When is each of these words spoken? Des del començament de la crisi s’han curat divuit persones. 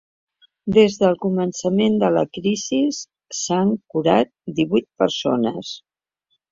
Des 0.77 0.95
del 1.03 1.17
començament 1.25 1.99
de 2.05 2.11
la 2.17 2.25
crisi 2.39 2.81
s’han 3.43 3.77
curat 3.95 4.35
divuit 4.63 4.93
persones. 5.05 5.81